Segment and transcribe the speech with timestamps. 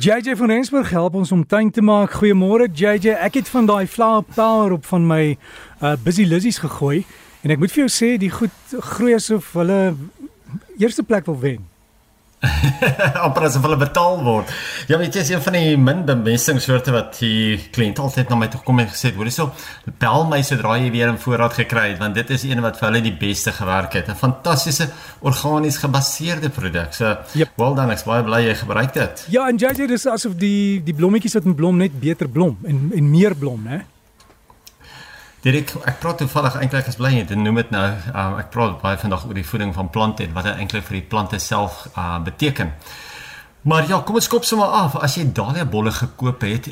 [0.00, 2.14] JJ van Rensburg help ons om tuin te maak.
[2.16, 3.18] Goeiemôre JJ.
[3.20, 5.36] Ek het van daai flower power op van my
[5.82, 7.02] uh busy lissies gegooi
[7.44, 9.92] en ek moet vir jou sê die goed groei asof hulle
[10.80, 11.69] eerste plek wil wen.
[13.24, 14.52] amper as hulle betaal word.
[14.88, 18.48] Ja, weet jy, is een van die min bemestingssoorte wat die kliënt altyd na my
[18.52, 19.50] toe kom en gesê het, "Hoor hierso,
[20.00, 22.88] bel my sodra jy weer 'n voorraad gekry het, want dit is een wat vir
[22.88, 24.08] hulle die beste gewerk het.
[24.08, 24.88] 'n Fantastiese
[25.20, 27.50] organies gebaseerde produk." So, yep.
[27.56, 29.26] well done, ek baie bly jy gebruik dit.
[29.28, 32.90] Ja, en JJ, dis asof die die blommetjies wat in blom net beter blom en
[32.94, 33.84] en meer blom, né?
[35.40, 38.98] Direk ek praat toevallig eintlik as bly jy noem dit nou um, ek praat baie
[39.00, 42.18] vandag oor die voeding van plante en wat dit eintlik vir die plante self uh,
[42.26, 42.74] beteken.
[43.60, 44.94] Maar ja, kom ons skop sommer af.
[45.04, 46.70] As jy dalia bolle gekoop het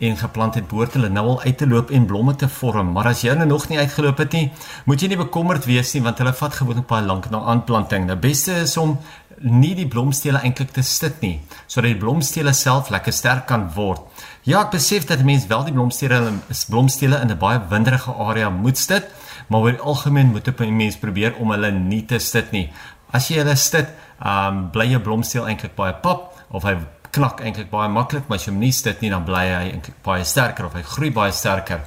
[0.00, 2.94] en geplant het, behoort hulle nou al uit te loop en blomme te vorm.
[2.94, 4.46] Maar as jy nou nog nie uitgeloop het nie,
[4.88, 8.08] moet jy nie bekommerd wees nie want hulle vat gewoonlik baie lank na aanplanting.
[8.08, 8.96] Die beste is om
[9.44, 14.00] nie die blomstele eintlik te sit nie, sodat die blomstele self lekker sterk kan word.
[14.48, 16.38] Ja, ek besef dat mense wel die blomstele
[16.72, 19.12] blomstele in 'n baie winderige area moet sit,
[19.48, 22.70] maar oor die algemeen moet 'n mens probeer om hulle nie te sit nie.
[23.12, 23.88] As jy hulle ehm
[24.24, 26.76] um, bly jou blomsteel eintlik baie pap of hy
[27.10, 29.98] knak eintlik baie maklik, maar as jy hom nie sit nie, dan bly hy eintlik
[30.06, 31.82] baie sterker of hy groei baie sterker.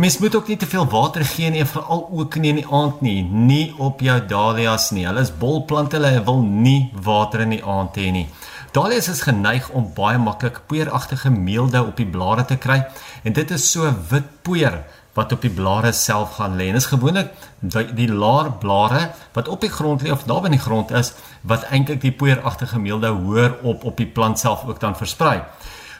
[0.00, 3.02] Mens moet ook nie te veel water gee nie, veral ook nie in die aand
[3.04, 5.04] nie, nie op jou dahlias nie.
[5.04, 8.28] Hulle is bolplante, hulle wil nie water in die aand hê nie.
[8.72, 12.78] Dahlias is geneig om baie maklik poeieragtige meelde op die blare te kry
[13.26, 16.70] en dit is so wit poeier wat op die blare self gaan lê.
[16.70, 20.52] En dit is gewoonlik die, die laer blare wat op die grond lê of naby
[20.54, 24.80] die grond is wat eintlik die poeieragtige meelde hoër op op die plant self ook
[24.80, 25.40] dan versprei.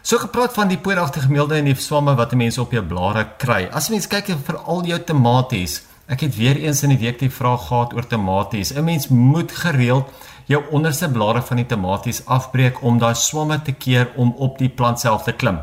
[0.02, 3.66] So gepraat van die poeieragtige meelde en die swamme wat mense op jou blare kry.
[3.72, 7.30] As mens kyk vir al jou tomaties, ek het weer eens in die week die
[7.30, 8.72] vraag gehad oor tomaties.
[8.72, 10.08] 'n Mens moet gereeld
[10.46, 14.68] jou onderste blare van die tomaties afbreek om daai swamme te keer om op die
[14.68, 15.60] plant self te klim.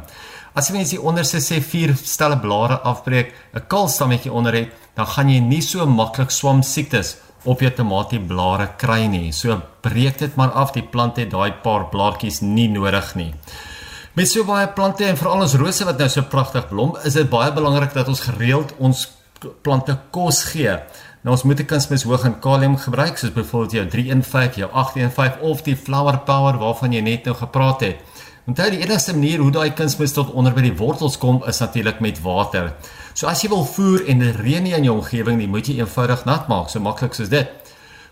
[0.58, 4.72] As jy mens die onderste sê 4 stelle blare afbreek, 'n kaal stammetjie onder het,
[4.96, 9.32] dan gaan jy nie so maklik swam siektes op jou tomatieblare kry nie.
[9.32, 13.34] So breek dit maar af, die plant het daai paar blaartjies nie nodig nie.
[14.16, 17.30] Met so baie plante en veral ons rose wat nou so pragtig blom, is dit
[17.30, 19.08] baie belangrik dat ons gereeld ons
[19.62, 20.80] plante kos gee.
[21.28, 25.42] Nou ons moet 'n kunsmis hoog in kalium gebruik soos byvoorbeeld jou 315, jou 815
[25.42, 27.96] of die flower power waarvan jy net nou gepraat het.
[28.48, 32.00] Onthou die enigste manier hoe daai kunsmis tot onder by die wortels kom is natuurlik
[32.00, 32.74] met water.
[33.14, 36.26] So as jy wil voer en reën nie in jou omgewing nie, moet jy eenvoudig
[36.26, 37.48] nat maak, so maklik soos dit.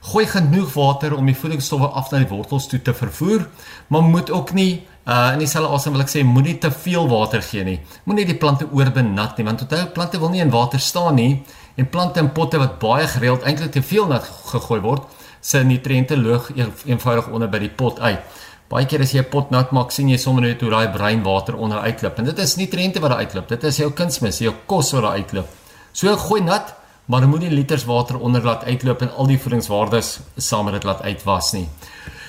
[0.01, 3.47] Gooi genoeg water om die voedingsstowwe af na die wortels toe te vervoer,
[3.87, 7.41] maar moet ook nie uh in dieselfde asem wil ek sê moenie te veel water
[7.41, 7.79] gee nie.
[8.03, 11.43] Moenie die plante oorbenat nie want onthou plante wil nie in water staan nie
[11.75, 15.03] en plante in potte wat baie gereeld eintlik te veel nat gegooi word,
[15.41, 16.49] se nutriënte loog
[16.85, 18.41] eenvoudig onder by die pot uit.
[18.71, 21.21] Baie keer as jy 'n pot nat maak, sien jy sommer net hoe daai bruin
[21.23, 22.17] water onder uitloop.
[22.17, 23.47] En dit is nutriënte wat daar uitloop.
[23.47, 25.47] Dit is jou kunsmis, jou kos wat daar uitloop.
[25.91, 26.73] So gooi nat,
[27.05, 31.01] maar moenie liters water onder laat uitloop en al die voedingswaardes saam met dit laat
[31.01, 31.69] uitwas nie.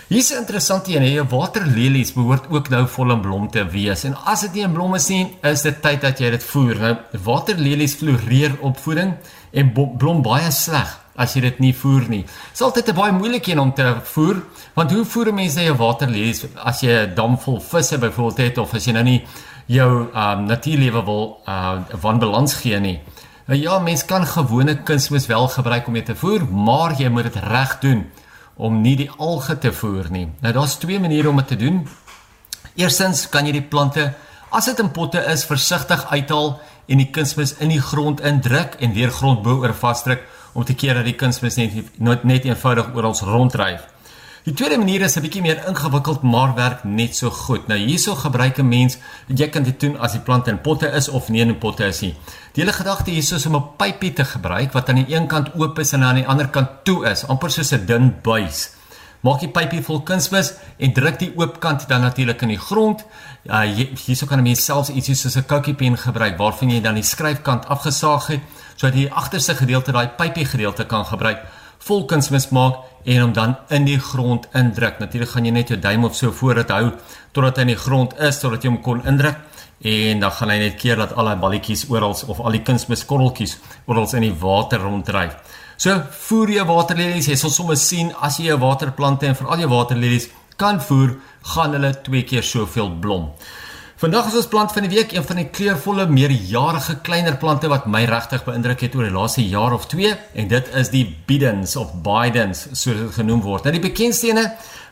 [0.09, 4.05] Hier's 'n interessante een, jy waterlelies behoort ook nou vol in blom te wees.
[4.05, 6.77] En as dit nie in blom is nie, is dit tyd dat jy dit voer.
[6.79, 9.17] Nou waterlelies floreer op voeding
[9.51, 12.23] en blom baie sleg as jy dit nie voer nie.
[12.23, 14.43] Dit is altyd 'n baie moeilike een om te voer,
[14.75, 18.75] want hoe voer mense jou waterlelies as jy 'n dam vol visse byvoorbeeld het of
[18.75, 19.25] as jy nou nie
[19.67, 23.01] jou um natuurlewe wil uh wanbalans gee nie.
[23.47, 27.23] Nou ja, mens kan gewone kunsmis wel gebruik om dit te voer, maar jy moet
[27.23, 28.07] dit reg doen
[28.57, 30.27] om nie die alge te voer nie.
[30.41, 31.83] Nou daar's twee maniere om dit te doen.
[32.77, 34.13] Eerstens kan jy die plante
[34.51, 36.57] as dit in potte is versigtig uithaal
[36.87, 40.23] en die kunsmis in die grond indruk en weer grond bo oor vasdruk
[40.57, 43.83] om te keer dat die kunsmis net net eenvoudig ons rondryf.
[44.47, 47.67] Die tweede manier is 'n bietjie meer ingewikkeld maar werk net so goed.
[47.67, 51.09] Nou hierso gebruik 'n mens, jy kan dit doen as die plante in potte is
[51.09, 52.15] of nie in potte is nie.
[52.53, 55.51] Die hele gedagte hierso is om 'n pypie te gebruik wat aan die een kant
[55.55, 58.71] oop is en aan die ander kant toe is, amper soos 'n dun buis.
[59.21, 63.05] Maak die pypie vol kunsmis en druk die oop kant dan natuurlik in die grond.
[63.47, 63.61] Uh
[64.07, 67.67] hierso kan 'n mens selfs ietsie soos 'n kookiepen gebruik waarvan jy dan die skryfkant
[67.67, 68.41] afgesaag het
[68.77, 71.39] sodat jy die agterste gedeelte daai pypie gedeelte kan gebruik
[71.79, 72.75] vol kunsmis maak
[73.07, 74.99] en hom dan in die grond indruk.
[74.99, 76.91] Natuurlik gaan jy net jou duim of so voor dit hou
[77.33, 79.39] totdat hy in die grond is totdat jy hom kon indruk
[79.87, 83.59] en dan gaan hy net keer dat al die balletjies oral of al die kunsmiskorreltjies
[83.87, 85.37] oral in die water ronddryf.
[85.77, 85.93] So
[86.27, 90.31] voer jy waterlelies, jy sal sommer sien as jy jou waterplante en veral jou waterlelies
[90.57, 91.19] kan voer,
[91.53, 93.29] gaan hulle twee keer soveel blom.
[93.97, 97.87] Vandag is ons plant van die week, een van die kleurvolle, meerjarige kleiner plante wat
[97.89, 100.11] my regtig beïndruk het oor die laaste jaar of 2
[100.43, 103.65] en dit is die Bidens of Bidens, so dit genoem word.
[103.65, 104.51] Nou die bekendste ene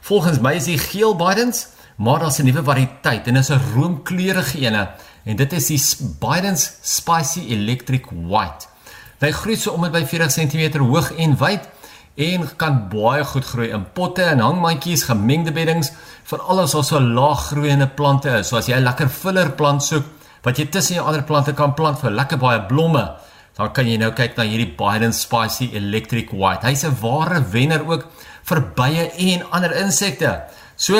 [0.08, 1.66] volgens my is die geel Bidens
[2.00, 4.88] maar daar's 'n nuwe variëteit en dit is 'n roomkleurige ene
[5.24, 5.80] en dit is die
[6.20, 8.72] Biden's Spicy Electric White.
[9.20, 11.68] Hy groei so om by 40 cm hoog en wyd
[12.16, 15.90] en kan baie goed groei in potte en hangmandjies, gemengde beddings,
[16.25, 18.49] veral as ons so laag groeiende plante is.
[18.49, 20.05] So as jy 'n lekker filler plant soek
[20.44, 23.16] wat jy tussen jou ander plante kan plant vir lekker baie blomme,
[23.56, 26.66] dan kan jy nou kyk na hierdie Biden's Spicy Electric White.
[26.66, 28.06] Hy's 'n ware wenner ook
[28.44, 30.43] vir bye en ander insekte.
[30.76, 30.99] So,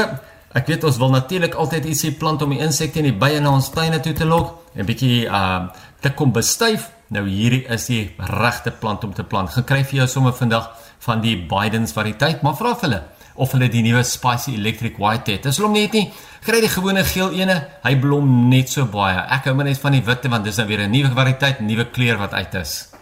[0.55, 3.51] ek weet ons wil natuurlik altyd ietsie plant om die insekte en die bye na
[3.51, 5.69] ons tuine toe te lok en bietjie uh
[6.05, 6.91] te kom bestuif.
[7.15, 9.53] Nou hierdie is die regte plant om te plant.
[9.55, 10.71] Gekry vir jou sommer vandag
[11.05, 13.03] van die Biden's variëteit, maar vra vir hulle
[13.35, 15.49] of hulle die nuwe Spicy Electric White het.
[15.49, 16.07] Dis hom net nie.
[16.47, 19.19] Kry die gewone geel ene, hy blom net so baie.
[19.35, 21.91] Ek hou maar net van die witte want dis nou weer 'n nuwe variëteit, nuwe
[21.91, 22.94] kleur wat uit is.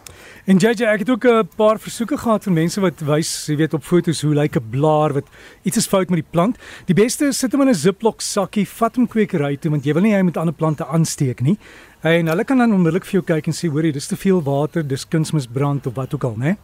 [0.43, 3.75] En JJ, ek het ook 'n paar versoeke gehad van mense wat wys, jy weet,
[3.75, 5.25] op foto's hoe lyk 'n blaar wat
[5.62, 6.56] iets is fout met die plant.
[6.87, 9.93] Die beste is sit hom in 'n Ziploc sakkie, vat hom kwekery toe want jy
[9.93, 11.59] wil nie hy met ander plante aansteek nie.
[12.00, 14.89] En hulle kan dan onmiddellik vir jou kyk en sê, hoorie, dis te veel water,
[14.89, 16.56] dis kunsmisbrand of wat ook al, né?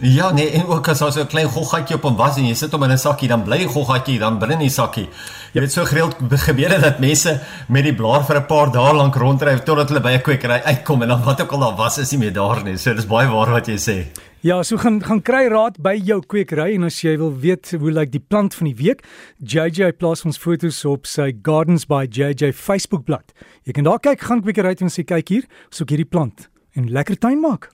[0.00, 2.72] Ja, nee, en ook as ons 'n klein goggatjie op hom was en jy sit
[2.72, 5.08] hom in 'n sakkie, dan bly die goggatjie dan binne in die sakkie.
[5.52, 8.92] Jy weet so gereeld gebeur dit dat mense met die blaar vir 'n paar dae
[8.94, 11.98] lank ronddryf totdat hulle by 'n kwekery uitkom en dan wat ook al daar was
[11.98, 12.76] is nie meer daar nie.
[12.76, 14.06] So dis baie waar wat jy sê.
[14.40, 17.90] Ja, so gaan gaan kry raad by jou kwekery en as jy wil weet hoe
[17.90, 19.02] lyk die plant van die week,
[19.42, 23.32] JJ plaas ons foto's op sy Gardens by JJ Facebookblad.
[23.64, 26.92] Jy kan daar kyk, gaan kwekery toe en sê kyk hier, soek hierdie plant en
[26.92, 27.70] lekker tuin maak.